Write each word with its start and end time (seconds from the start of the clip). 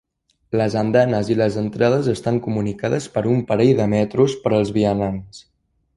Les 0.59 0.75
andanes 0.79 1.29
i 1.33 1.37
les 1.41 1.57
entrades 1.63 2.09
estan 2.15 2.41
comunicades 2.47 3.09
per 3.19 3.23
un 3.35 3.45
parell 3.53 3.73
de 3.81 3.87
metros 3.93 4.37
per 4.47 4.57
als 4.61 4.73
vianants. 4.79 5.45